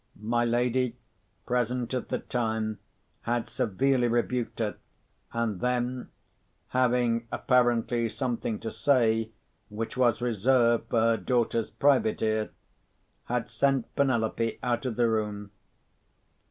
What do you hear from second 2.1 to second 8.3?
time, had severely rebuked her, and then (having apparently